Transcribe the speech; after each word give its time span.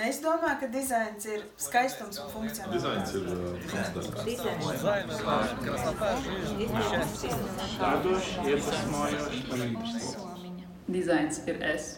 Es 0.00 0.16
domāju, 0.24 0.56
ka 0.62 0.66
dizains 0.72 1.26
ir 1.28 1.42
skaistums 1.60 2.20
un 2.22 2.30
funkcionāls. 2.32 3.10
Dizains 10.90 11.42
ir 11.46 11.58
es. 11.72 11.90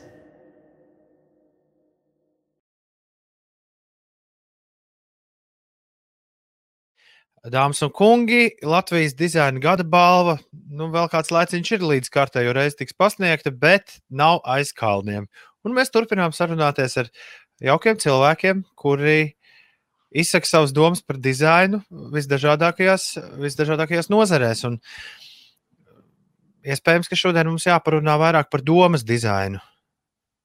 Dāmas 7.43 7.83
un 7.83 7.91
kungi, 7.91 8.53
Latvijas 8.63 9.15
dizaina 9.19 9.59
gada 9.63 9.83
balva. 9.83 10.37
Nu, 10.71 10.91
vēl 10.95 11.09
kāds 11.11 11.31
laiciņš 11.35 11.73
ir 11.75 11.87
līdz 11.87 12.11
kārtējo 12.15 12.53
reizi 12.55 12.79
tiks 12.83 12.95
pasniegta, 12.99 13.51
bet 13.51 13.99
nav 14.11 14.39
aiz 14.47 14.71
kalniem. 14.75 15.27
Un 15.67 15.75
mēs 15.75 15.91
turpinām 15.95 16.35
sarunāties 16.35 16.97
ar 16.99 17.11
jaukiem 17.63 17.99
cilvēkiem, 18.03 18.63
kuri 18.79 19.35
izsaka 20.13 20.49
savas 20.49 20.73
domas 20.77 21.03
par 21.05 21.19
dizainu 21.23 21.83
visdažādākajās, 22.13 23.09
visdažādākajās 23.43 24.11
nozarēs. 24.13 24.65
Un 24.69 24.79
iespējams, 26.63 27.11
ka 27.11 27.19
šodien 27.19 27.51
mums 27.51 27.67
jāparunā 27.69 28.17
vairāk 28.21 28.51
par 28.53 28.65
domas 28.67 29.07
dizainu. 29.07 29.63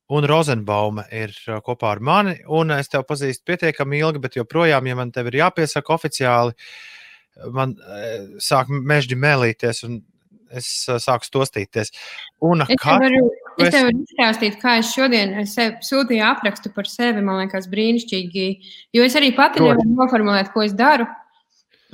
Un 0.07 0.23
Rozenbauma 0.23 1.03
ir 1.11 1.33
uh, 1.49 1.57
kopā 1.63 1.89
ar 1.97 1.99
mani, 1.99 2.37
un 2.47 2.71
es 2.77 2.87
tevi 2.87 3.03
pazīstu 3.09 3.43
pietiekami 3.49 3.99
ilgi, 3.99 4.21
bet 4.23 4.37
joprojām, 4.37 4.87
ja 4.87 4.95
man 4.95 5.11
te 5.11 5.25
ir 5.27 5.35
jāpiesaka 5.41 5.91
oficiāli, 5.97 6.55
man 7.51 7.73
uh, 7.75 8.37
sāk 8.39 8.71
mežģi 8.71 9.17
mēlīties, 9.19 9.83
un 9.83 9.99
es 10.47 10.69
uh, 10.87 11.01
sāku 11.03 11.27
stostīties. 11.27 11.91
Un 12.47 12.63
Es 12.63 12.71
tev 12.71 13.03
varu, 13.03 13.19
es 13.65 13.73
tev 13.73 13.87
varu 13.87 14.01
izstāstīt, 14.03 14.57
kā 14.61 14.77
es 14.81 14.91
šodien 14.93 15.33
sev 15.49 15.79
sūtīju 15.85 16.25
aprakstu 16.27 16.71
par 16.75 16.89
sevi. 16.89 17.23
Man 17.25 17.41
liekas, 17.41 17.69
brīnišķīgi. 17.71 18.47
Jo 18.93 19.05
es 19.07 19.15
arī 19.17 19.31
pati 19.37 19.63
nevaru 19.63 19.87
noformulēt, 19.89 20.51
ko 20.53 20.65
es 20.65 20.75
daru. 20.77 21.07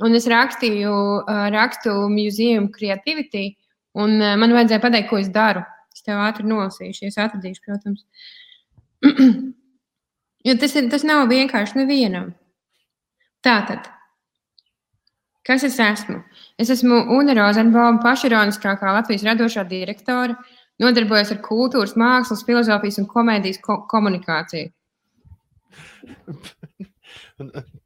Un 0.04 0.16
es 0.18 0.26
rakstīju, 0.30 0.92
uh, 1.22 1.44
rakstu 1.54 1.92
Museum 2.10 2.66
Creativity, 2.74 3.52
un 3.94 4.16
uh, 4.18 4.34
man 4.40 4.54
vajadzēja 4.56 4.82
pateikt, 4.82 5.08
ko 5.12 5.20
es 5.22 5.30
daru. 5.32 5.62
Es 5.94 6.02
tev 6.02 6.18
ātri 6.18 6.48
nolasīšu, 6.50 7.04
ja 7.04 7.12
es 7.12 7.18
atradīšu, 7.22 7.62
protams. 7.62 8.02
jo 10.48 10.56
tas, 10.58 10.74
ir, 10.74 10.88
tas 10.90 11.06
nav 11.06 11.28
vienkārši 11.30 11.78
nevienam. 11.78 12.32
Tātad, 13.44 13.86
kas 15.46 15.62
es 15.68 15.78
esmu? 15.78 16.18
Es 16.58 16.72
esmu 16.74 17.04
Una 17.14 17.36
Rozenbauma, 17.38 18.02
pašironiskākā 18.02 18.96
Latvijas 18.98 19.26
radošā 19.28 19.66
direktore, 19.70 20.34
nodarbojos 20.82 21.30
ar 21.34 21.40
kultūras, 21.44 21.94
mākslas, 22.00 22.46
filozofijas 22.46 22.98
un 23.02 23.10
komēdijas 23.10 23.60
ko 23.64 23.82
komunikāciju. 23.90 24.72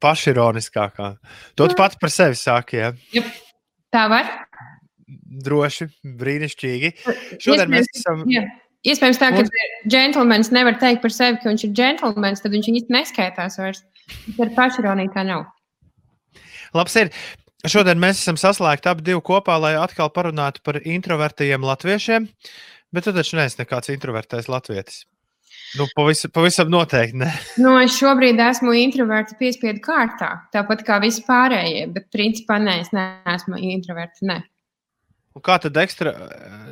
pašironiskākā. 0.03 1.11
To 1.57 1.69
tu 1.69 1.77
pats 1.79 1.99
par 2.01 2.13
sevi 2.13 2.39
sāki. 2.39 2.81
Ja? 2.83 3.25
Tā 3.95 4.05
var? 4.13 4.31
Droši, 5.49 5.89
brīnišķīgi. 6.21 6.93
Šodien 7.41 7.71
mēs 7.73 7.89
esam. 7.95 8.25
Jā. 8.31 8.45
Iespējams, 8.89 9.19
tā, 9.19 9.33
ka 9.35 9.43
Mums- 9.43 9.91
džentlmenis 9.91 10.53
nevar 10.55 10.79
teikt 10.81 11.03
par 11.03 11.13
sevi, 11.13 11.41
ka 11.43 11.51
viņš 11.51 11.65
ir 11.67 11.73
džentlmenis, 11.75 12.43
tad 12.45 12.55
viņš 12.55 12.69
īsti 12.73 12.95
neskaitās 12.95 13.59
vairs. 13.59 13.83
Bet 14.29 14.45
ar 14.47 14.53
pašironiju 14.57 15.13
tā 15.17 15.25
nav. 15.27 15.49
Labs 16.77 16.95
ir. 17.01 17.11
Šodien 17.67 17.99
mēs 17.99 18.21
esam 18.23 18.37
saslēgti 18.39 18.87
abi 18.87 19.03
divi 19.09 19.23
kopā, 19.25 19.57
lai 19.59 19.73
atkal 19.81 20.13
parunātu 20.15 20.63
par 20.63 20.79
introvertajiem 20.79 21.65
latviešiem. 21.67 22.29
Bet 22.95 23.05
tu 23.05 23.13
taču 23.13 23.37
neesi 23.37 23.59
nekāds 23.59 23.91
introvertais 23.91 24.47
latvietis. 24.49 25.03
Nu, 25.77 25.85
pavisam, 25.97 26.31
pavisam 26.33 26.71
noteikti. 26.73 27.19
Ne. 27.21 27.33
Nu, 27.65 27.75
es 27.83 27.99
šobrīd 27.99 28.39
esmu 28.41 28.73
introverts 28.79 29.37
piespiedu 29.41 29.83
kārtā, 29.85 30.31
tāpat 30.55 30.85
kā 30.87 31.01
visi 31.03 31.25
pārējie, 31.27 31.89
bet 31.93 32.09
principā 32.15 32.57
nē, 32.63 32.79
es 32.87 32.95
neesmu 32.95 33.61
introverts. 33.75 34.23
Ne. 34.25 34.39
Un 35.37 35.45
kā 35.45 35.59
tad 35.63 35.77
ekstra, 35.83 36.15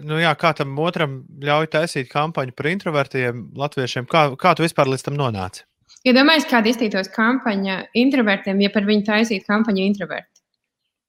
nu 0.07 0.23
jā, 0.23 0.33
kā 0.39 0.55
tam 0.57 0.79
otram 0.83 1.21
ļauj 1.43 1.69
taisīt 1.75 2.09
kampaņu 2.11 2.55
par 2.57 2.71
introvertiem 2.71 3.45
latviešiem? 3.59 4.09
Kā, 4.11 4.31
kā 4.41 4.55
tu 4.57 4.65
vispār 4.65 4.89
līdz 4.91 5.11
tam 5.11 5.19
nonāci? 5.19 5.67
Iedomājieties, 6.07 6.49
kāda 6.49 6.71
iztītos 6.71 7.11
kampaņa 7.13 7.77
introvertiem, 7.99 8.63
ja 8.63 8.73
par 8.73 8.87
viņu 8.89 9.07
taisītu 9.11 9.47
kampaņu 9.51 9.85
introverti. 9.91 10.36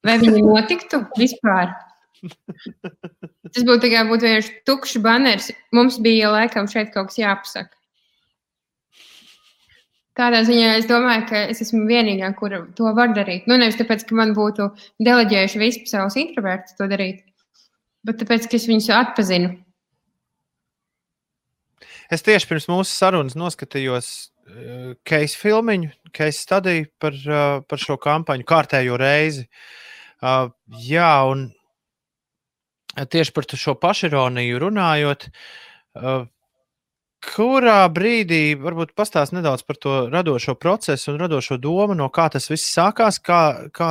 Vai 0.05 0.17
viņi 0.21 0.43
notiktu 0.45 1.01
vispār? 1.17 1.71
Tas 3.53 3.63
būtu 3.63 3.83
tikai 3.85 4.03
būt 4.09 4.25
vienkārši 4.25 4.53
tukšs 4.67 5.01
banners. 5.03 5.49
Mums 5.75 5.99
bija 6.03 6.31
laikam 6.33 6.69
šeit 6.69 6.93
kaut 6.93 7.11
kas 7.11 7.19
jāpasaka. 7.21 7.73
Tādā 10.17 10.41
ziņā 10.47 10.71
es 10.79 10.87
domāju, 10.89 11.27
ka 11.29 11.43
es 11.51 11.61
esmu 11.61 11.83
vienīgā, 11.85 12.31
kur 12.39 12.55
to 12.77 12.89
var 12.97 13.11
darīt. 13.13 13.45
Nu, 13.49 13.53
nevis 13.61 13.77
tāpēc, 13.77 14.01
ka 14.09 14.17
man 14.17 14.33
būtu 14.37 14.71
deleģējuši 15.05 15.61
visi 15.61 15.83
savus 15.89 16.17
introvertus 16.17 16.73
to 16.79 16.87
darīt, 16.89 17.21
bet 18.07 18.17
tāpēc, 18.23 18.47
ka 18.49 18.57
es 18.57 18.65
viņus 18.65 18.89
atpazinu. 18.97 19.53
Es 22.09 22.25
tieši 22.25 22.49
pirms 22.49 22.65
mūsu 22.71 22.89
sarunas 22.89 23.37
noskatījos 23.37 24.09
uh, 24.17 24.95
case 25.05 25.37
filmiņu, 25.37 25.91
case 26.17 26.39
studiju 26.39 26.89
par, 26.97 27.21
uh, 27.27 27.61
par 27.69 27.83
šo 27.83 27.99
kampaņu 28.01 28.47
kārtējo 28.47 28.97
reizi. 28.97 29.45
Uh, 29.45 29.86
jā, 30.21 31.11
un 31.29 31.49
tieši 32.97 33.33
par 33.35 33.45
šo 33.53 33.75
pašironiju 33.77 34.59
runājot, 34.63 35.27
uh, 35.29 36.25
kurā 37.27 37.79
brīdī 37.93 38.57
varbūt 38.61 38.93
pastāst 38.97 39.33
nedaudz 39.35 39.65
par 39.67 39.77
to 39.81 39.95
radošo 40.13 40.55
procesu 40.55 41.13
un 41.13 41.21
radošo 41.25 41.57
domu, 41.61 41.95
no 41.97 42.09
kā 42.13 42.29
tas 42.33 42.49
viss 42.49 42.73
sākās, 42.73 43.19
kā, 43.21 43.69
kā, 43.73 43.89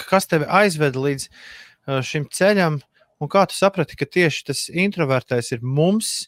kas 0.00 0.28
tevi 0.28 0.48
aizveda 0.48 1.00
līdz 1.00 1.28
uh, 1.28 2.00
šim 2.04 2.28
ceļam, 2.32 2.80
un 3.20 3.30
kā 3.32 3.46
tu 3.48 3.56
saprati, 3.56 3.96
ka 3.96 4.08
tieši 4.08 4.48
tas 4.50 4.66
introvertais 4.68 5.52
ir 5.54 5.62
mums 5.64 6.26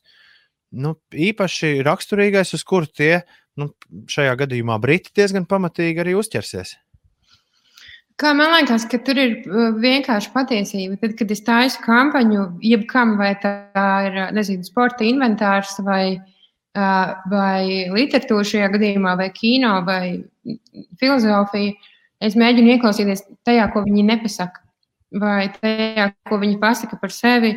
nu, 0.73 0.97
īpaši 1.13 1.81
raksturīgais, 1.87 2.55
uz 2.57 2.65
kuru 2.67 2.89
tie 2.89 3.21
nu, 3.57 3.71
šajā 4.11 4.35
gadījumā 4.43 4.77
briti 4.83 5.15
diezgan 5.17 5.47
pamatīgi 5.49 6.03
arī 6.03 6.17
uzķersies. 6.19 6.77
Kā 8.17 8.31
man 8.33 8.49
liekas, 8.55 8.87
ka 8.89 8.97
tur 9.05 9.19
ir 9.21 9.33
uh, 9.45 9.75
vienkārši 9.77 10.31
patiesība. 10.33 10.97
Tad, 11.03 11.17
kad 11.19 11.33
es 11.35 11.43
taisu 11.45 11.83
kampaņu, 11.85 12.47
jebkam, 12.65 13.13
vai 13.21 13.35
tā 13.43 13.53
ir 14.07 14.17
uh, 14.23 14.31
nezinu, 14.33 14.65
sporta 14.65 15.05
inventārs, 15.05 15.75
vai, 15.85 16.17
uh, 16.17 17.11
vai 17.29 17.91
literatūra 17.93 18.47
šajā 18.49 18.71
gadījumā, 18.73 19.13
vai 19.21 19.29
kino, 19.37 19.75
vai 19.85 20.01
filozofija, 21.03 21.75
es 22.25 22.39
mēģinu 22.41 22.73
ieklausīties 22.77 23.27
tajā, 23.45 23.69
ko 23.75 23.85
viņi 23.85 24.07
nepasaka, 24.09 24.65
vai 25.21 25.51
tajā, 25.59 26.09
ko 26.31 26.41
viņi 26.41 26.57
pasaka 26.63 26.97
par 27.01 27.13
sevi, 27.13 27.53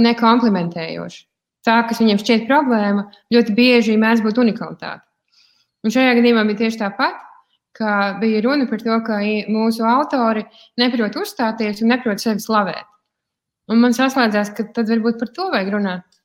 nekomplimentējoši. 0.00 1.24
Tā, 1.66 1.74
kas 1.88 1.98
viņiem 2.00 2.20
šķiet 2.20 2.46
problēma, 2.48 3.02
ļoti 3.34 3.56
bieži 3.56 3.96
mēdz 4.00 4.22
būt 4.24 4.38
unikalitāte. 4.40 5.02
Un 5.84 5.92
šajā 5.92 6.14
gadījumā 6.16 6.46
bija 6.48 6.62
tieši 6.62 6.80
tāpat 6.80 7.18
ka 7.76 8.18
bija 8.20 8.42
runa 8.44 8.66
par 8.70 8.82
to, 8.82 8.96
ka 9.06 9.20
mūsu 9.50 9.84
autori 9.86 10.44
neprot 10.80 11.16
uzstāties 11.20 11.82
un 11.84 11.92
neprot 11.94 12.22
sevi 12.22 12.42
slavēt. 12.42 12.86
Un 13.70 13.82
man 13.82 13.94
saslēdzās, 13.94 14.50
ka 14.56 14.66
tad 14.74 14.90
varbūt 14.90 15.20
par 15.20 15.30
to 15.34 15.46
vajag 15.52 15.70
runāt. 15.76 16.20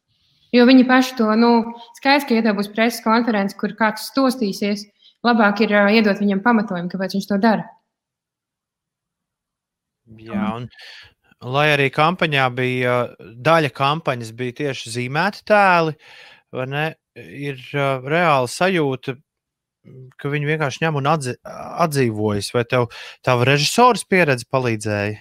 Jo 0.55 0.65
viņi 0.65 0.85
paši 0.87 1.17
to, 1.19 1.27
nu, 1.37 1.49
skaidrs, 1.97 2.25
ka, 2.27 2.37
ja 2.37 2.45
tev 2.45 2.57
būs 2.59 2.71
preses 2.73 3.03
konference, 3.03 3.57
kur 3.59 3.75
kāds 3.77 4.07
stostīsies, 4.09 4.85
labāk 5.25 5.65
ir 5.65 5.73
uh, 5.75 5.89
iedot 5.93 6.21
viņam 6.21 6.41
pamatojumu, 6.45 6.89
kāpēc 6.91 7.17
viņš 7.17 7.27
to 7.29 7.39
dara. 7.43 7.67
Jā, 10.21 10.47
un, 10.55 10.69
lai 11.55 11.65
arī 11.73 11.89
kampaņā 11.93 12.45
bija 12.55 12.95
daļa 13.19 13.71
kampaņas, 13.75 14.31
bija 14.37 14.57
tieši 14.61 14.93
zīmēti 14.95 15.43
tēli, 15.49 15.95
ne, 16.71 16.85
ir 17.19 17.61
uh, 17.73 18.05
reāla 18.05 18.49
sajūta, 18.49 19.17
ka 20.21 20.31
viņi 20.31 20.49
vienkārši 20.49 20.83
ņem 20.85 20.99
un 20.99 21.09
atzi, 21.09 21.35
atdzīvojas. 21.85 22.51
Vai 22.55 22.65
tev 22.69 22.89
tā 23.25 23.35
režisors 23.47 24.05
pieredze 24.09 24.47
palīdzēja? 24.51 25.15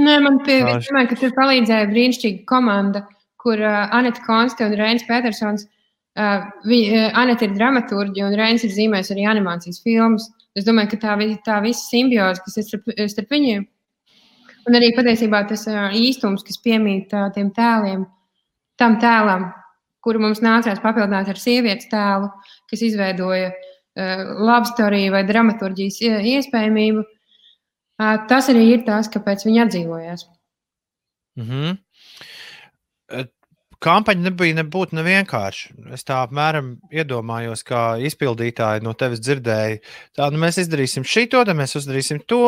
Nē, 0.00 0.16
man 0.24 0.40
ka 0.44 1.18
tur 1.18 1.34
palīdzēja 1.36 1.90
brīnišķīga 1.90 2.46
komanda, 2.48 3.04
kur 3.40 3.60
uh, 3.60 3.86
Anita 3.96 4.22
Konste 4.26 4.66
un 4.66 4.76
Reinis 4.78 5.06
Petersons. 5.08 5.66
Uh, 6.18 6.48
vi, 6.66 6.82
uh, 6.90 7.08
Anita 7.16 7.46
ir 7.46 7.56
dramaturgi 7.56 8.24
un 8.26 8.36
Reinis 8.36 8.66
ir 8.66 8.74
zīmējis 8.74 9.12
arī 9.14 9.26
animācijas 9.30 9.82
filmas. 9.84 10.28
Es 10.58 10.66
domāju, 10.66 10.94
ka 10.94 11.02
tā, 11.04 11.16
tā 11.46 11.60
visa 11.64 11.84
simbioze, 11.86 12.42
kas 12.44 12.58
ir 12.58 12.66
starp, 12.66 12.88
starp 13.12 13.30
viņiem, 13.30 13.62
un 14.66 14.76
arī 14.76 14.90
patiesībā 14.96 15.44
tas 15.48 15.62
uh, 15.70 15.94
īstums, 15.94 16.42
kas 16.46 16.58
piemīt 16.64 17.14
uh, 17.14 17.28
tiem 17.36 17.52
tēliem, 17.54 18.02
tam 18.80 18.98
tēlam, 19.00 19.46
kuru 20.02 20.24
mums 20.24 20.42
nācās 20.42 20.82
papildināt 20.82 21.30
ar 21.30 21.38
sievietes 21.38 21.86
tēlu, 21.92 22.32
kas 22.72 22.82
izveidoja 22.82 23.52
uh, 23.52 23.69
labu 24.48 24.70
storiju 24.70 25.12
vai 25.14 25.22
dramaturģijas 25.28 26.00
ie- 26.06 26.20
iespējamību. 26.36 27.04
Tas 28.30 28.48
arī 28.48 28.62
ir 28.74 28.84
tas, 28.86 29.10
kāpēc 29.12 29.44
viņi 29.46 29.62
atdzīvojās. 29.66 30.26
Mhm. 31.40 31.78
Kampaņa 33.84 34.26
nebija 34.28 34.56
nebūtu 34.58 34.96
nevienkārša. 34.98 35.72
Es 35.96 36.04
tā 36.08 36.20
apmēram 36.26 36.74
iedomājos, 36.92 37.62
kā 37.66 37.82
izpildītāji 38.04 38.84
no 38.84 38.92
tevis 38.98 39.22
dzirdēju. 39.24 39.80
Tā, 40.18 40.28
nu 40.34 40.40
mēs 40.42 40.60
izdarīsim 40.62 41.06
šito, 41.08 41.42
tad 41.48 41.58
mēs 41.58 41.76
uzdarīsim 41.80 42.22
to, 42.30 42.42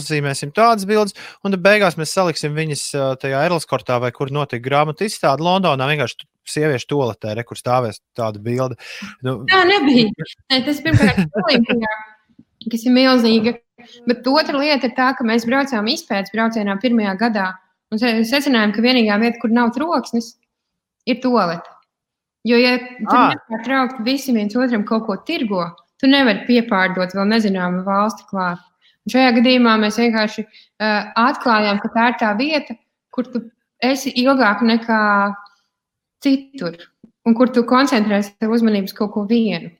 uzzīmēsim 0.00 0.54
tādas 0.56 0.88
bildes, 0.88 1.16
un 1.44 1.54
tad 1.54 1.64
beigās 1.64 1.98
mēs 2.00 2.14
saliksim 2.16 2.56
viņas 2.56 2.84
tajā 3.22 3.44
Erlskortā 3.48 4.00
vai 4.02 4.12
kur 4.16 4.32
notika 4.34 4.64
grāmatu 4.64 5.08
izstāde 5.08 5.44
Londonā. 5.44 5.88
Vienkārši 5.92 6.28
sieviešu 6.50 6.88
toaletē, 6.94 7.36
re, 7.36 7.46
kur 7.46 7.58
stāvēs 7.60 8.00
tāda 8.16 8.40
bilde. 8.42 8.78
Nu, 9.26 9.40
tā 9.50 9.62
nebija. 9.68 10.08
Ne, 10.50 10.62
tas 10.66 10.80
pirmkārt 10.84 11.40
Olimpijā, 11.44 11.96
kas 12.66 12.86
ir 12.86 12.96
milzīga. 12.96 13.58
Bet 14.08 14.26
otra 14.28 14.58
lieta 14.60 14.88
ir 14.88 14.96
tā, 14.96 15.12
ka 15.16 15.24
mēs 15.24 15.46
braucām 15.48 15.86
izpētes 15.88 16.32
braucienā 16.34 16.76
pirmajā 16.82 17.14
gadā. 17.20 17.46
Un 17.90 17.98
secinājām, 17.98 18.74
ka 18.74 18.84
vienīgā 18.84 19.16
vieta, 19.22 19.40
kur 19.42 19.50
nav 19.54 19.72
troksnis, 19.74 20.34
ir 21.08 21.20
tolete. 21.22 21.76
Jo, 22.48 22.56
ja 22.56 22.76
tur 22.80 23.18
ah. 23.18 23.32
nepārtraukti 23.36 24.04
visi 24.06 24.32
viens 24.32 24.56
otram 24.56 24.84
kaut 24.88 25.04
ko 25.06 25.16
tirgo, 25.28 25.66
tu 26.00 26.08
nevari 26.08 26.46
piepārdot 26.46 27.12
vēl 27.16 27.28
nezināmu 27.34 27.82
valsti 27.84 28.24
klāt. 28.30 28.62
Un 29.04 29.14
šajā 29.14 29.34
gadījumā 29.38 29.74
mēs 29.80 29.98
vienkārši 30.00 30.44
uh, 30.46 31.10
atklājām, 31.20 31.80
ka 31.82 31.90
tā 31.92 32.06
ir 32.12 32.16
tā 32.20 32.30
vieta, 32.38 32.76
kur 33.12 33.28
tu 33.28 33.42
esi 33.84 34.12
ilgāk 34.22 34.64
nekā 34.64 35.02
citur, 36.24 36.78
un 37.28 37.36
kur 37.36 37.52
tu 37.52 37.64
koncentrēsi 37.68 38.34
savu 38.36 38.56
uzmanību 38.56 38.90
uz 38.90 38.96
kaut 38.96 39.12
ko 39.16 39.24
vienu. 39.28 39.72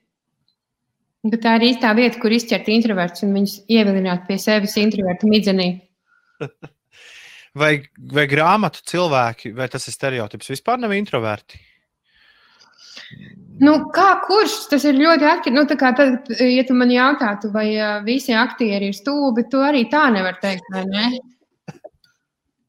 Un 1.21 1.33
tā 1.37 1.55
ir 1.59 1.67
īstā 1.69 1.93
vieta, 1.97 2.17
kur 2.21 2.33
izķert 2.33 2.69
introverts 2.73 3.21
un 3.25 3.33
viņus 3.37 3.59
ievilināt 3.69 4.25
pie 4.29 4.39
sevis 4.41 4.77
introverta 4.81 5.29
midzenī. 5.29 5.71
Vai, 7.57 7.73
vai 8.15 8.23
grāmatu 8.31 8.79
cilvēki, 8.87 9.51
vai 9.57 9.67
tas 9.71 9.83
ir 9.89 9.95
stereotips, 9.95 10.53
vispār 10.53 10.79
nav 10.79 10.93
introverti? 10.95 11.59
Nu, 13.61 13.73
kā 13.93 14.07
kurš? 14.25 14.53
Tas 14.71 14.85
ir 14.87 14.95
ļoti 14.97 15.27
atkarīgs. 15.27 15.57
Nu, 15.57 15.65
tad, 15.69 16.31
ja 16.39 16.63
tu 16.65 16.77
man 16.77 16.93
jautātu, 16.93 17.51
vai 17.53 17.67
uh, 17.75 17.99
visi 18.05 18.33
aktieri 18.33 18.89
ir 18.89 18.95
stūbi, 18.97 19.45
tu 19.51 19.59
arī 19.61 19.83
tā 19.91 20.07
nevar 20.13 20.39
teikt, 20.41 20.65
vai 20.73 20.85
ne? 20.87 21.09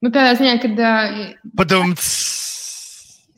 Nu, 0.02 0.10
tādā 0.10 0.34
ziņā, 0.40 0.58
kad. 0.64 0.82
Uh, 0.82 1.54
Padumts! 1.56 2.10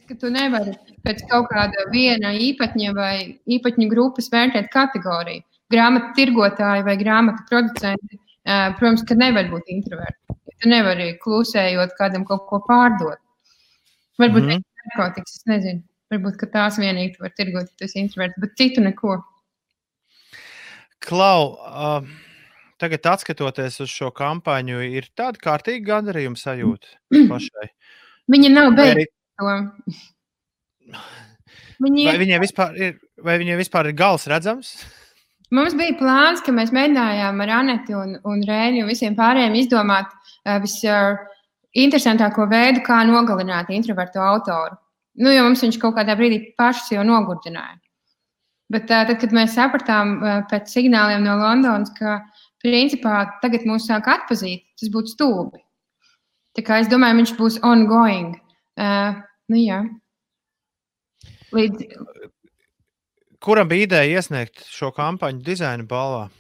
Ka 0.09 0.17
tu 0.21 0.33
nevari 0.33 0.75
pēc 1.05 1.23
kaut 1.29 1.51
kāda 1.53 1.87
viena 1.93 2.33
īpatņa 2.37 2.97
vai 2.97 3.15
īpatņu 3.57 3.89
grupas 3.93 4.31
vērtēt 4.33 4.73
kategoriju. 4.73 5.45
Grāmatu 5.73 6.13
tirgotāji 6.17 6.85
vai 6.89 6.97
grāmatu 7.01 7.45
producenti, 7.53 8.19
uh, 8.19 8.73
protams, 8.81 9.05
ka 9.07 9.17
nevar 9.21 9.53
būt 9.53 9.71
introverti. 9.77 10.24
Tu 10.45 10.71
nevari 10.71 11.15
klusējot 11.23 11.95
kādam 11.99 12.27
kaut 12.29 12.45
ko 12.49 12.61
pārdot. 12.67 13.21
Varbūt 14.21 14.45
mm 14.45 14.51
-hmm. 14.51 14.65
narkotikas, 14.85 15.39
es 15.39 15.47
nezinu. 15.51 15.83
Varbūt 16.13 16.45
tās 16.53 16.79
vienīgi 16.79 17.19
var 17.21 17.33
tirgot, 17.37 17.71
ja 17.71 17.77
tas 17.81 17.97
ir 17.97 18.03
introverts, 18.05 18.41
bet 18.41 18.57
citu 18.61 18.85
neko. 18.85 19.17
Klau, 21.05 21.57
uh, 21.59 22.05
tagad 22.79 23.21
skatoties 23.21 23.81
uz 23.81 23.91
šo 23.91 24.11
kampaņu, 24.11 24.81
ir 24.85 25.09
tāda 25.17 25.41
kārtīga 25.41 25.85
gandarījuma 25.87 26.37
sajūta 26.37 26.87
pašai. 27.33 27.69
Viņa 28.31 28.51
nav 28.53 28.73
beigusi. 28.79 29.11
Viņa 31.85 32.05
vai, 32.07 32.19
viņai 32.21 32.39
vispār 32.39 32.77
ir, 32.79 32.93
vai 33.19 33.35
viņai 33.41 33.57
vispār 33.59 33.89
ir 33.91 33.97
gals 33.99 34.29
redzams? 34.31 34.77
Mums 35.55 35.75
bija 35.79 35.97
plāns, 35.99 36.43
ka 36.45 36.55
mēs 36.55 36.73
mēģinājām 36.75 37.43
ar 37.45 37.53
Aneti 37.59 37.97
un, 37.99 38.15
un 38.27 38.45
Rēnu 38.47 38.85
un 38.85 38.91
visiem 38.91 39.17
pārējiem 39.19 39.57
izdomāt 39.59 40.13
visinteresantāko 40.45 42.47
veidu, 42.51 42.83
kā 42.87 43.03
nogalināt 43.09 43.73
introvertu 43.75 44.23
autoru. 44.23 44.79
Nu, 45.21 45.31
jo 45.31 45.45
mums 45.47 45.63
viņš 45.63 45.79
kaut 45.83 45.95
kādā 45.99 46.17
brīdī 46.19 46.39
pašs 46.59 46.93
jau 46.95 47.05
nogurdināja. 47.07 47.79
Bet 48.73 48.89
tad, 48.91 49.13
kad 49.21 49.35
mēs 49.37 49.55
sapratām 49.55 50.17
pēc 50.51 50.73
signāliem 50.73 51.23
no 51.23 51.37
Londonas, 51.39 51.93
ka 51.95 52.25
principā 52.65 53.21
tagad 53.43 53.67
mūs 53.69 53.87
sāk 53.87 54.09
atpazīt, 54.11 54.65
tas 54.81 54.91
būtu 54.91 55.15
stulbi. 55.15 55.61
Tā 56.55 56.65
kā 56.67 56.81
es 56.83 56.91
domāju, 56.91 57.21
viņš 57.21 57.33
būs 57.39 57.61
ongoing. 57.67 58.35
Uh, 58.75 59.21
nu, 59.51 59.61
jā. 59.61 59.81
Līdz, 61.55 61.79
Kuram 63.45 63.69
bija 63.69 63.85
ideja 63.85 64.17
iesniegt 64.17 64.63
šo 64.73 64.89
kampaņu 64.97 65.43
dizaina 65.45 65.85
balvā? 65.85 66.31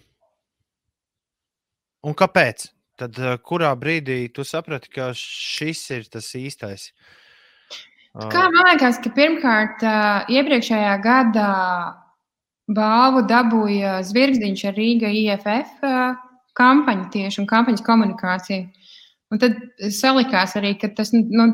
Un 2.08 2.14
kāpēc? 2.16 2.64
Tad 3.00 3.18
kurā 3.42 3.72
brīdī 3.78 4.28
tu 4.34 4.44
saprati, 4.46 4.90
ka 4.94 5.10
šis 5.18 5.82
ir 5.96 6.04
tas 6.12 6.28
īstais? 6.38 6.92
Kā 8.14 8.44
man 8.54 8.68
liekas, 8.68 9.00
ka 9.02 9.10
pirmkārt, 9.10 9.82
iepriekšējā 10.30 10.92
gadā 11.02 11.48
balvu 12.70 13.24
dabūja 13.26 13.96
Zvirgzdiņš 14.06 14.62
ar 14.70 14.78
Rīga 14.78 15.10
IFF 15.10 15.82
kampaņu 16.54 17.08
tieši 17.10 17.42
un 17.42 17.48
kampaņas 17.50 17.82
komunikāciju. 17.86 18.68
Un 19.34 19.40
tad 19.42 19.58
salikās 19.90 20.54
arī, 20.60 20.76
ka 20.78 20.92
tas 20.94 21.10
nu, 21.16 21.48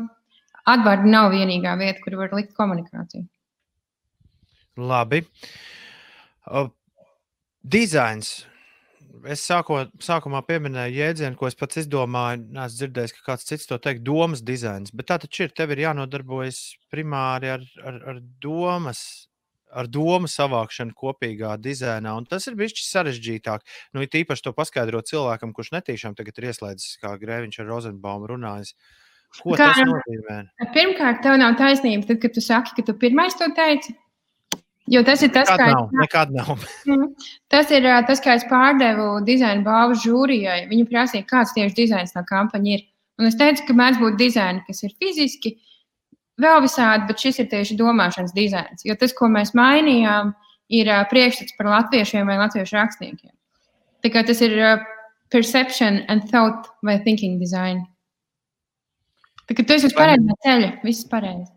atbārdi 0.69 1.09
nav 1.09 1.31
vienīgā 1.33 1.73
vieta, 1.79 1.97
kur 2.03 2.19
var 2.19 2.35
likt 2.37 2.53
komunikāciju. 2.57 3.25
Labi. 4.77 5.23
Uh, 6.45 6.69
dizains. 7.61 8.43
Es 9.31 9.43
sāko, 9.43 9.81
sākumā 10.01 10.39
pieminēju 10.47 10.95
jēdzienu, 10.95 11.37
ko 11.39 11.49
es 11.49 11.57
pats 11.59 11.81
izdomāju. 11.83 12.45
Nē, 12.55 12.67
dzirdējis, 12.71 13.15
ka 13.17 13.25
kāds 13.31 13.49
cits 13.49 13.67
to 13.69 13.77
teikt, 13.81 14.05
domas 14.07 14.43
dizains. 14.45 14.93
Bet 14.95 15.09
tā 15.11 15.19
taču 15.21 15.45
ir. 15.45 15.51
Tev 15.57 15.73
ir 15.75 15.83
jānodarbojas 15.83 16.61
primāri 16.93 17.51
ar, 17.51 17.65
ar, 17.83 17.99
ar 18.13 18.23
domas 18.43 19.03
ar 19.71 19.87
domu 19.87 20.29
savākšanu 20.31 20.95
kopīgā 20.97 21.55
dizainā. 21.61 22.13
Un 22.19 22.27
tas 22.29 22.47
ir 22.49 22.57
bijis 22.59 22.83
sarežģītāk. 22.87 23.63
Nu, 23.95 24.03
it 24.05 24.15
īpaši 24.19 24.45
to 24.47 24.53
paskaidrot 24.57 25.09
cilvēkam, 25.11 25.53
kurš 25.55 25.71
netīšām 25.77 26.17
tagad 26.17 26.41
ir 26.41 26.49
ieslēdzis, 26.51 26.99
kā 27.01 27.13
Grēviņš 27.21 27.61
ar 27.63 27.71
Rozenbaumu 27.71 28.31
runājis. 28.33 28.75
Ko 29.39 29.55
kā, 29.55 29.71
tas 29.71 29.79
nozīmē? 29.87 30.41
Pirmkārt, 30.75 31.21
tev 31.23 31.37
nav 31.39 31.55
taisnība, 31.59 32.03
tad, 32.09 32.19
kad 32.23 32.35
tu 32.35 32.43
saki, 32.43 32.75
ka 32.75 32.87
tu 32.89 32.97
pirmais 32.99 33.37
to 33.39 33.47
teici. 33.55 33.95
Jo 34.91 35.01
tas 35.07 35.21
ir 35.23 35.31
tas, 35.31 35.47
nekad 35.47 35.61
kā 35.61 35.71
nav, 35.71 35.91
nekad 35.95 36.31
nav. 36.35 36.49
Mhm. 36.85 37.11
tas 37.51 37.71
ir 37.71 37.85
tas, 38.07 38.19
kā 38.23 38.35
es 38.35 38.45
pārdevu 38.49 39.21
dizaina 39.27 39.63
balvu 39.63 39.95
žūrijai. 40.03 40.65
Viņi 40.67 40.87
prasīja, 40.89 41.27
kāds 41.29 41.53
tieši 41.55 41.77
dizains 41.77 42.11
tā 42.15 42.25
kampaņa 42.27 42.73
ir. 42.75 42.87
Un 43.19 43.29
es 43.29 43.37
teicu, 43.39 43.63
ka 43.67 43.75
mēdz 43.77 44.01
būt 44.01 44.17
dizaini, 44.19 44.63
kas 44.67 44.81
ir 44.83 44.95
fiziski, 44.99 45.53
vēl 46.41 46.63
visādi, 46.65 47.07
bet 47.07 47.23
šis 47.23 47.39
ir 47.43 47.47
tieši 47.51 47.77
domāšanas 47.79 48.33
dizains. 48.35 48.83
Jo 48.87 48.97
tas, 48.99 49.13
ko 49.15 49.29
mēs 49.31 49.53
mainījām, 49.57 50.33
ir 50.71 50.91
priekšstats 51.11 51.55
par 51.57 51.69
latviešiem 51.71 52.27
vai 52.27 52.39
latviešu 52.41 52.79
rakstniekiem. 52.79 53.31
Tā 54.01 54.11
kā 54.11 54.25
tas 54.25 54.41
ir 54.41 54.57
perception 55.31 56.01
and 56.09 56.27
thought 56.31 56.67
vai 56.83 56.97
thinking 57.03 57.39
design. 57.39 57.85
Tā 59.47 59.55
kā 59.55 59.63
tu 59.67 59.75
esi 59.75 59.87
uz 59.87 59.95
pareizā 59.95 60.37
ceļa, 60.43 60.71
viss 60.83 61.07
pareizi. 61.11 61.51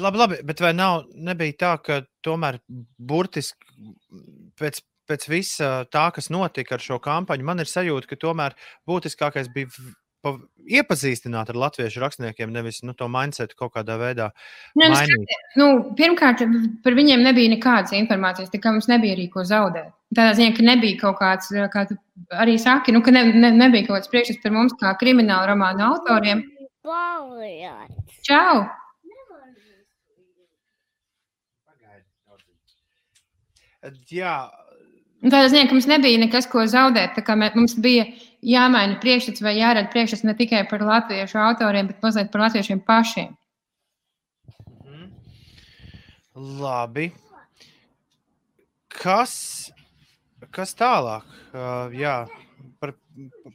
Labi, 0.00 0.18
labi, 0.18 0.40
bet 0.46 0.60
vai 0.64 0.72
nav, 0.76 1.04
nebija 1.14 1.58
tā, 1.60 1.72
ka 1.84 2.00
tomēr 2.24 2.58
burtiski 2.98 3.74
pēc, 4.60 4.80
pēc 5.08 5.26
visa 5.30 5.74
tā, 5.92 6.08
kas 6.14 6.30
notika 6.32 6.76
ar 6.76 6.84
šo 6.84 6.98
kampaņu, 7.02 7.46
man 7.46 7.62
ir 7.62 7.70
sajūta, 7.70 8.10
ka 8.10 8.20
tomēr 8.26 8.56
būtiskākais 8.88 9.50
bija 9.54 9.70
iepazīstināt 10.24 11.50
ar 11.52 11.58
latviešu 11.60 12.00
rakstniekiem, 12.00 12.52
nevis 12.52 12.80
nu, 12.86 12.94
to 12.96 13.08
mindset 13.12 13.52
kaut 13.58 13.74
kādā 13.74 13.98
veidā. 14.00 14.30
Ne, 14.80 14.88
nu, 14.88 15.18
nu, 15.60 15.66
pirmkārt, 15.98 16.44
par 16.84 16.96
viņiem 16.96 17.24
nebija 17.26 17.52
nekādas 17.52 17.92
informācijas, 17.98 18.52
tā 18.52 18.60
kā 18.62 18.72
mums 18.72 18.88
nebija 18.88 19.16
arī 19.18 19.28
ko 19.32 19.44
zaudēt. 19.44 19.92
Tādā 20.14 20.36
ziņā, 20.38 20.54
ka 20.56 20.64
nebija 20.64 21.00
kaut 21.02 21.18
kāds, 21.20 21.50
kā 21.72 21.84
tu 21.90 21.98
arī 22.40 22.56
saki, 22.62 22.94
nu, 22.96 23.02
ka 23.04 23.12
ne, 23.14 23.26
ne, 23.34 23.50
nebija 23.58 23.88
kaut 23.88 23.98
kāds 23.98 24.12
priekšstats 24.12 24.44
par 24.44 24.56
mums 24.56 24.76
kā 24.80 24.94
krimināla 25.00 25.50
romāna 25.52 25.90
autoriem. 25.92 26.46
Čau! 28.24 28.64
Jā. 34.12 34.36
Tādā 35.24 35.48
ziņā, 35.52 35.66
ka 35.68 35.76
mums 35.76 35.88
nebija 35.88 36.20
nekas, 36.20 36.48
ko 36.48 36.64
zaudēt. 36.68 37.18
Mums 37.56 37.76
bija 37.80 38.06
jāmaina 38.44 38.98
priekšstats 39.00 39.44
vai 39.44 39.56
jārada 39.58 39.90
priekšstats 39.92 40.24
ne 40.28 40.34
tikai 40.36 40.64
par 40.68 40.84
latviešu 40.84 41.40
autoriem, 41.40 41.88
bet 41.88 42.04
mazliet 42.04 42.30
par 42.32 42.46
latviešiem 42.46 42.80
pašiem. 42.84 43.32
Mhm. 44.84 45.10
Labi. 46.60 47.10
Kas, 48.94 49.34
kas 50.54 50.76
tālāk? 50.78 51.24
Uh, 51.54 51.90
jā, 51.96 52.24
par, 52.80 52.94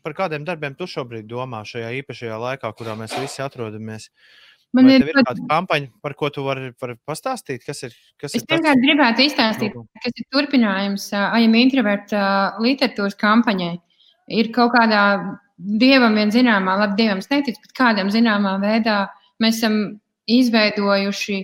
par 0.04 0.18
kādiem 0.18 0.46
darbiem 0.46 0.76
tu 0.76 0.88
šobrīd 0.90 1.30
domā 1.30 1.64
šajā 1.66 1.94
īpašajā 2.02 2.38
laikā, 2.44 2.74
kurā 2.76 2.98
mēs 3.00 3.16
visi 3.22 3.42
atrodamies? 3.46 4.10
Uh, 4.10 4.49
Man 4.78 4.86
Vai 4.86 5.00
ir, 5.00 5.08
ir 5.10 5.18
kāda 5.26 5.44
kampaņa, 5.50 5.88
par 6.06 6.14
ko 6.18 6.28
tu 6.30 6.44
vari, 6.46 6.68
vari 6.78 6.94
pastāstīt? 7.10 7.64
Kas 7.66 7.82
ir, 7.88 7.96
kas 8.22 8.36
es 8.38 8.44
vienkārši 8.46 8.84
gribētu 8.84 9.24
izstāstīt, 9.26 9.78
kas 10.04 10.14
ir 10.22 10.28
turpinājums 10.30 11.08
AIM 11.18 11.56
introverta 11.58 12.22
literatūras 12.62 13.18
kampaņai. 13.18 13.72
Ir 14.38 14.52
kaut 14.54 14.76
kādā 14.76 15.02
dievam 15.58 16.14
vien 16.20 16.30
zināmā, 16.34 16.78
labi, 16.84 17.00
dievam 17.02 17.24
es 17.24 17.32
neticu, 17.34 17.64
bet 17.66 17.74
kādam 17.82 18.14
zināmā 18.14 18.60
veidā 18.62 19.00
mēs 19.42 19.58
esam 19.58 19.80
izveidojuši, 20.30 21.42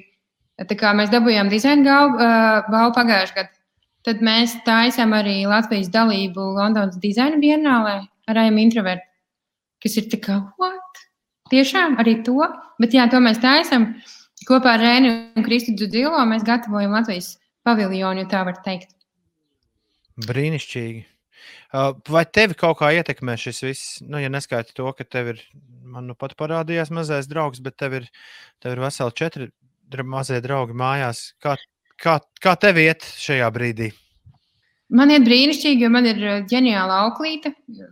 tā 0.69 0.77
kā 0.77 0.93
mēs 0.93 1.09
dabūjām 1.09 1.49
dizaina 1.49 1.81
galvu, 1.89 2.31
balvu 2.69 2.95
pagājušajā 2.99 3.41
gadā, 3.41 3.53
tad 4.05 4.21
mēs 4.21 4.53
taisām 4.69 5.17
arī 5.17 5.39
Latvijas 5.49 5.89
dalību 5.89 6.51
Londonas 6.59 7.01
dizaina 7.01 7.41
vienālē 7.41 8.03
ar 8.29 8.45
AIM 8.45 8.61
introvertu, 8.61 9.09
kas 9.81 9.97
ir 9.97 10.13
tā 10.13 10.21
kā, 10.21 10.43
what? 10.61 10.84
Tiešām 11.53 11.99
arī 12.01 12.19
to, 12.25 12.39
bet 12.81 12.95
jā, 12.97 13.05
to 13.11 13.19
mēs 13.21 13.37
taisām 13.41 13.91
kopā 14.49 14.75
ar 14.75 14.81
Rēnu 14.81 15.11
un 15.37 15.45
Kristu 15.45 15.75
Dzilo. 15.77 16.17
Mēs 16.25 16.45
gatavojam 16.45 16.95
Latvijas 16.97 17.35
paviljonu, 17.65 18.23
ja 18.23 18.29
tā 18.31 18.41
var 18.47 18.57
teikt. 18.65 18.95
Brīnišķīgi. 20.25 21.03
Vai 22.09 22.23
tevi 22.25 22.55
kaut 22.57 22.79
kā 22.79 22.89
ietekmē 22.95 23.35
šis 23.37 23.61
viss? 23.65 23.93
Nu, 24.01 24.17
ja 24.21 24.31
neskaita 24.31 24.73
to, 24.73 24.87
ka 24.95 25.05
tev 25.05 25.33
ir, 25.33 25.43
man 25.83 26.07
nu 26.09 26.15
pat 26.17 26.33
parādījās 26.39 26.91
mazais 26.93 27.29
draugs, 27.29 27.61
bet 27.61 27.77
tev 27.77 27.99
ir, 27.99 28.09
tev 28.63 28.77
ir 28.77 28.83
veseli 28.85 29.17
četri 29.19 29.49
mazie 30.07 30.39
draugi 30.41 30.73
mājās. 30.77 31.35
Kā, 31.43 31.57
kā, 32.01 32.17
kā 32.41 32.55
tev 32.57 32.79
iet 32.81 33.05
šajā 33.19 33.51
brīdī? 33.53 33.91
Man 34.95 35.11
ir 35.11 35.25
brīnišķīgi, 35.25 35.83
jo 35.83 35.91
man 35.93 36.07
ir 36.09 36.21
ģeniāla 36.49 37.01
auklīte, 37.05 37.51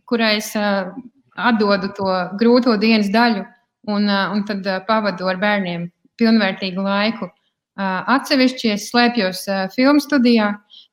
kurai 0.10 0.38
es 0.40 0.54
uh, 0.58 0.94
atdodu 1.36 1.90
to 1.98 2.10
grūto 2.40 2.76
dienas 2.82 3.10
daļu 3.14 3.44
un, 3.90 4.08
uh, 4.08 4.34
un 4.34 4.44
tad 4.48 4.66
uh, 4.68 4.82
pavadu 4.88 5.28
ar 5.30 5.40
bērniem 5.42 5.88
pilnvērtīgu 6.20 6.84
laiku. 6.84 7.30
Uh, 7.74 8.04
atsevišķi 8.14 8.70
es 8.76 8.90
slēpjos 8.92 9.48
filmu 9.74 10.04
studijā, 10.04 10.52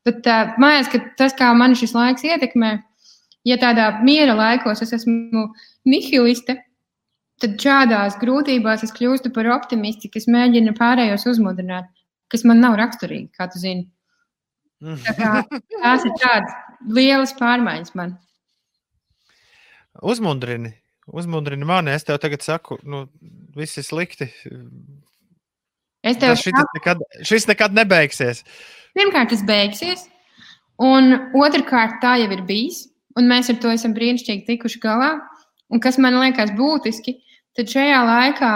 tad 0.09 0.25
liekas, 0.57 0.89
ka 0.89 1.03
tas, 1.19 1.35
kā 1.37 1.51
man 1.53 1.77
šis 1.77 1.93
laiks 1.93 2.25
ietekmē, 2.25 2.79
ja 3.45 3.59
tādā 3.61 3.91
miera 4.05 4.33
laikos 4.37 4.81
es 4.87 4.95
esmu 4.97 5.51
nihiliste, 5.89 6.57
tad 7.41 7.57
šādās 7.61 8.17
grūtībās 8.21 8.85
es 8.87 8.95
kļūstu 8.97 9.33
par 9.37 9.49
optimisti, 9.53 10.09
kas 10.13 10.29
mēģina 10.29 10.73
pārējos 10.79 11.29
uzmundrināt, 11.35 11.89
kas 12.33 12.45
man 12.49 12.65
nav 12.65 12.79
raksturīgi, 12.81 13.31
kā 13.37 13.49
tu 13.53 13.61
zini. 13.61 13.89
Tā 14.81 15.13
kā, 15.17 15.31
tās 15.83 16.09
ir 16.09 16.17
tādas 16.21 16.57
lielas 16.89 17.37
pārmaiņas 17.37 17.93
man. 17.99 18.17
Uzmundrini, 20.03 20.73
uzmundrini 21.07 21.67
mani. 21.69 21.93
Es 21.95 22.07
tev 22.09 22.21
tagad 22.23 22.45
saku, 22.45 22.79
nu, 22.89 23.05
viss 23.57 23.81
ir 23.81 23.87
slikti. 23.87 24.31
Es 26.07 26.17
tev 26.21 26.37
šis 26.41 26.57
nekad, 26.75 27.03
šis 27.29 27.49
nekad 27.51 27.77
nebeigsies. 27.77 28.45
Pirmkārt, 28.97 29.35
tas 29.35 29.43
beigsies. 29.47 30.07
Un 30.81 31.13
otrkārt, 31.37 31.99
tā 32.01 32.17
jau 32.23 32.31
ir 32.33 32.47
bijis. 32.49 32.87
Un 33.19 33.29
mēs 33.29 33.51
ar 33.53 33.59
to 33.61 33.73
esam 33.75 33.93
brīnišķīgi 33.97 34.47
tikuši 34.47 34.81
galā. 34.81 35.19
Un 35.71 35.83
kas 35.83 35.99
man 36.01 36.17
liekas 36.19 36.55
būtiski, 36.57 37.19
tad 37.59 37.69
šajā 37.71 38.01
laikā 38.07 38.53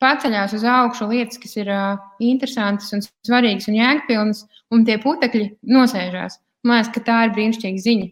paceļās 0.00 0.54
uz 0.56 0.64
augšu 0.64 1.08
lietas, 1.10 1.40
kas 1.40 1.56
ir 1.60 1.70
uh, 1.72 1.98
interesantas 2.24 2.92
un 2.96 3.02
svarīgas 3.04 3.68
un 3.70 3.76
jēgpilnas, 3.78 4.44
un 4.74 4.86
tie 4.88 4.96
putekļi 5.02 5.50
nosēžās. 5.72 6.38
Man 6.66 6.78
liekas, 6.80 6.92
ka 6.94 7.04
tā 7.06 7.18
ir 7.26 7.34
brīnišķīga 7.36 7.84
ziņa. 7.86 8.08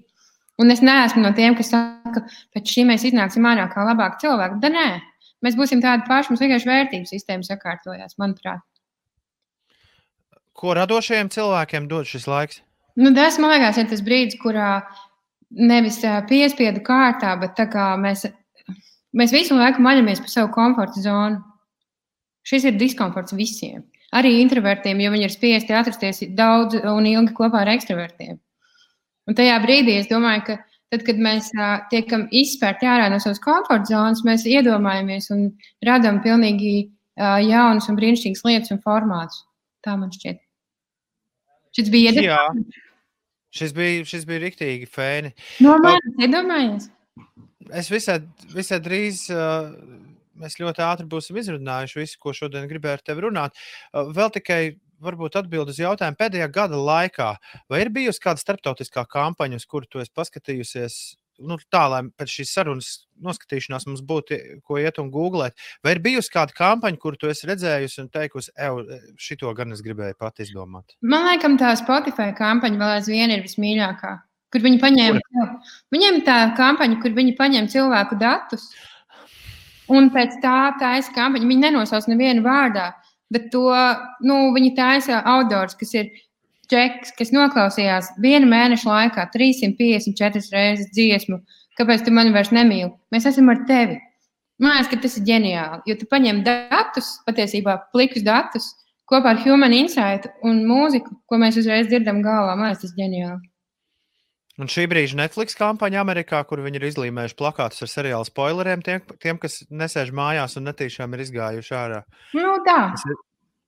Un 0.59 0.75
es 0.75 0.83
neesmu 0.83 1.23
no 1.23 1.31
tiem, 1.37 1.55
kas 1.59 1.71
ka 2.15 2.25
pēc 2.57 2.73
šī 2.75 2.87
mēs 2.88 3.05
iznāksim 3.09 3.47
ārā 3.49 3.67
kā 3.73 3.85
labāki 3.87 4.25
cilvēki. 4.25 4.61
Da, 4.62 4.71
nē, 4.75 4.87
mēs 5.45 5.59
būsim 5.59 5.83
tādi 5.85 6.07
paši, 6.09 6.33
mums 6.33 6.43
vienkārši 6.45 6.71
vērtības 6.71 7.12
sistēma 7.15 7.47
sakārtojās, 7.47 8.17
manuprāt. 8.21 8.65
Ko 10.59 10.75
radošajiem 10.75 11.31
cilvēkiem 11.31 11.87
dod 11.91 12.09
šis 12.11 12.27
laiks? 12.27 12.62
Nu, 12.99 13.12
tas, 13.15 13.37
man 13.38 13.53
liekas, 13.55 13.79
ir 13.79 13.87
tas 13.91 14.03
brīdis, 14.03 14.41
kurā 14.43 14.81
nevis 15.55 16.00
piespiedu 16.29 16.83
kārtā, 16.87 17.37
bet 17.38 17.61
mēs, 18.03 18.25
mēs 19.15 19.35
visu 19.35 19.55
laiku 19.59 19.85
maļamies 19.85 20.25
pa 20.25 20.33
savu 20.33 20.50
komforta 20.57 21.05
zonu. 21.05 21.38
Šis 22.49 22.67
ir 22.67 22.81
diskomforts 22.81 23.37
visiem. 23.37 23.85
Arī 24.17 24.38
introvertiem, 24.41 25.00
jo 25.05 25.12
viņi 25.12 25.27
ir 25.29 25.33
spiesti 25.35 25.75
atrasties 25.77 26.23
daudz 26.37 26.79
un 26.81 27.07
ilgi 27.07 27.35
kopā 27.37 27.61
ar 27.62 27.71
ekstravertiem. 27.75 28.38
Un 29.29 29.37
tajā 29.37 29.59
brīdī 29.61 29.99
es 30.00 30.09
domāju, 30.09 30.47
ka 30.47 30.57
tad, 30.92 31.04
kad 31.07 31.21
mēs 31.23 31.50
uh, 31.57 31.85
tiekam 31.92 32.26
izspērti 32.35 32.88
ārā 32.88 33.09
no 33.12 33.21
savas 33.23 33.40
komforta 33.45 33.92
zonas, 33.92 34.25
mēs 34.26 34.47
iedomājamies 34.49 35.30
un 35.35 35.47
radām 35.87 36.23
pilnīgi 36.25 36.75
uh, 36.87 37.38
jaunas 37.45 37.88
un 37.90 37.99
brīnišķīgas 38.00 38.45
lietas 38.49 38.75
un 38.75 38.83
formātus. 38.85 39.45
Tā 39.85 39.95
man 40.00 40.12
šķiet. 40.14 40.42
Šis 41.78 41.90
bija 41.95 42.12
iedarbs. 42.12 42.85
Šis 43.59 43.73
bija, 43.76 44.04
šis 44.09 44.26
bija 44.28 44.42
riktīgi 44.42 44.88
fēni. 44.92 45.33
No 45.64 45.78
manis, 45.80 46.18
iedomājies. 46.21 46.90
Es 47.78 47.88
visai, 47.92 48.18
visai 48.52 48.78
drīz 48.85 49.26
uh, 49.33 49.71
mēs 50.38 50.59
ļoti 50.61 50.85
ātri 50.85 51.09
būsim 51.11 51.38
izrunājuši 51.40 52.00
visu, 52.00 52.18
ko 52.23 52.35
šodien 52.37 52.68
gribēju 52.71 52.99
ar 52.99 53.04
tevi 53.04 53.25
runāt. 53.25 53.59
Vēl 53.92 54.30
tikai 54.37 54.61
varbūt 55.02 55.38
atbild 55.40 55.71
uz 55.73 55.78
jautājumu 55.81 56.19
pēdējā 56.19 56.49
gada 56.52 56.81
laikā. 56.81 57.31
Vai 57.71 57.85
ir 57.85 57.93
bijusi 57.95 58.23
kāda 58.25 58.43
starptautiskā 58.43 59.07
kampaņa, 59.11 59.61
uz 59.61 59.67
kuru 59.69 59.88
tu 59.90 60.02
esi 60.02 60.14
paskatījusies? 60.17 60.99
Nu, 61.38 61.55
tā, 61.71 61.85
lai 61.87 62.00
pēc 62.19 62.33
šīs 62.35 62.52
sarunas 62.57 62.87
noskatīšanās 63.23 63.87
mums 63.87 64.00
būtu 64.02 64.38
ko 64.67 64.81
iet 64.83 64.97
un 64.99 65.12
googlēt. 65.14 65.55
Vai 65.87 65.95
ir 65.95 66.02
bijusi 66.02 66.33
kāda 66.35 66.57
kampaņa, 66.57 66.99
kuru 66.99 67.21
tu 67.21 67.31
esi 67.31 67.47
redzējusi 67.47 68.00
un 68.02 68.09
teikusi, 68.11 68.50
šito 69.23 69.52
gan 69.55 69.76
es 69.76 69.85
gribēju 69.87 70.19
pat 70.19 70.43
izdomāt? 70.43 70.97
Man 70.99 71.28
liekas, 71.28 71.55
tā 71.62 71.71
Spotify 71.78 72.33
kampaņa 72.35 72.83
vēl 72.83 72.97
aizvien 72.97 73.37
ir 73.37 73.47
vismīļākā. 73.47 74.17
Kur 74.49 74.64
viņi 74.64 74.83
paņēma, 74.83 75.47
viņiem 75.95 76.23
tā 76.26 76.38
kampaņa, 76.59 77.02
kur 77.05 77.14
viņi 77.14 77.37
paņēma 77.38 77.71
cilvēku 77.71 78.17
datus 78.19 78.71
Un 79.88 80.11
pēc 80.12 80.37
tā 80.43 80.75
taisa 80.81 81.12
kampaņa. 81.17 81.49
Viņi 81.49 81.64
nenosauc 81.64 82.09
nevienu 82.11 82.45
vārdā, 82.45 82.90
bet 83.35 83.50
to 83.52 83.68
nu, 84.25 84.40
viņi 84.56 84.75
taisa 84.76 85.23
autors, 85.28 85.76
kas 85.78 85.94
ir 85.97 86.11
čeks, 86.73 87.14
kas 87.18 87.32
noklausījās 87.35 88.12
vienu 88.23 88.49
mēnešu 88.50 88.88
laikā 88.88 89.28
354 89.35 90.52
reizes 90.54 90.90
dziesmu. 90.97 91.40
Kāpēc 91.78 92.04
tu 92.04 92.12
mani 92.14 92.35
vairs 92.35 92.50
nemīli? 92.54 92.90
Mēs 93.14 93.28
esam 93.30 93.50
ar 93.52 93.62
tevi. 93.68 93.99
Man 94.58 94.75
liekas, 94.75 94.90
ka 94.90 94.99
tas 95.04 95.14
ir 95.20 95.26
ģeniāli. 95.28 95.85
Jo 95.87 95.94
tu 96.00 96.08
paņem 96.11 96.42
datus, 96.47 97.12
patiesībā 97.28 97.76
plikus 97.94 98.25
datus, 98.26 98.66
kopā 99.08 99.37
ar 99.37 99.42
Human 99.44 99.75
Insight 99.76 100.26
un 100.42 100.64
mūziku, 100.66 101.14
ko 101.30 101.38
mēs 101.38 101.61
uzreiz 101.61 101.87
dzirdam 101.87 102.18
galvā. 102.25 102.56
Man 102.58 102.73
liekas, 102.73 102.82
tas 102.82 102.97
ir 102.97 103.04
ģeniāli. 103.04 103.47
Un 104.59 104.67
šī 104.67 104.88
brīža 104.91 105.15
Netflix 105.21 105.55
kampaņa 105.59 106.00
Amerikā, 106.03 106.41
kur 106.49 106.59
viņi 106.65 106.81
ir 106.81 106.88
izlīmējuši 106.88 107.37
plakātus 107.38 107.85
ar 107.85 107.91
seriālu 107.93 108.27
spoileriem, 108.27 108.83
tiem, 108.83 109.05
tiem 109.23 109.38
kas 109.38 109.61
nesēž 109.71 110.11
mājās 110.11 110.59
un 110.59 110.67
netīšām 110.67 111.15
ir 111.15 111.23
izgājuši 111.23 111.77
ārā. 111.79 112.00
Nu, 112.35 112.57
tā. 112.67 112.81
Ir... 113.07 113.21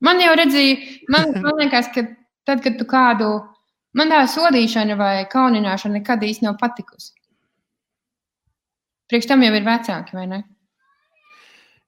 Man 0.03 0.19
jau 0.23 0.33
redzēja, 0.41 0.77
man, 1.13 1.31
man 1.45 1.63
liekas, 1.63 1.93
ka 1.95 2.03
tad, 2.49 2.65
kad 2.65 2.79
tu 2.81 2.89
kādu, 2.91 3.31
man 3.95 4.11
tā 4.11 4.25
sodīšana 4.33 4.97
vai 4.99 5.15
kaunināšana 5.31 6.01
nekad 6.01 6.27
īsti 6.27 6.49
nav 6.49 6.59
patikusi. 6.59 7.13
Priekš 9.11 9.31
tam 9.31 9.47
jau 9.47 9.55
ir 9.55 9.67
vecāki, 9.67 10.17
vai 10.19 10.27
ne? 10.31 10.43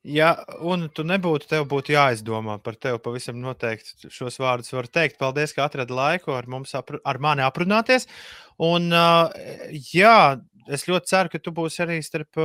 Ja, 0.03 0.33
un 0.67 0.89
tu 0.91 1.05
nebūtu, 1.07 1.47
tev 1.47 1.69
būtu 1.71 1.95
jāizdomā 1.95 2.57
par 2.63 2.75
tevi. 2.75 2.99
Pavisam 3.03 3.39
noteikti 3.39 4.11
šos 4.11 4.41
vārdus 4.43 4.75
var 4.75 4.89
teikt. 4.91 5.15
Paldies, 5.21 5.55
ka 5.55 5.69
atradi 5.69 5.95
laiku 5.95 6.35
ar, 6.35 6.49
mums, 6.51 6.75
ar 6.75 7.21
mani 7.23 7.45
aprunāties. 7.47 8.09
Un, 8.63 8.91
jā, 9.95 10.17
es 10.67 10.89
ļoti 10.91 11.13
ceru, 11.13 11.31
ka 11.31 11.39
tu 11.39 11.55
būsi 11.55 11.85
arī 11.87 12.01
starp, 12.03 12.43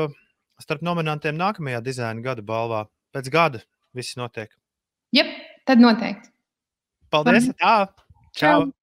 starp 0.61 0.85
nominantiem 0.85 1.37
nākamajā 1.39 1.81
dizaina 1.81 2.21
gada 2.29 2.45
balvā. 2.45 2.85
Pēc 3.15 3.33
gada 3.33 3.65
viss 3.97 4.19
notiek. 4.21 4.53
Jā, 5.15 5.25
tad 5.65 5.81
noteikti. 5.81 6.29
Paldies! 7.09 7.49
Tā! 7.57 7.87
Čau! 8.37 8.67
Čau. 8.67 8.76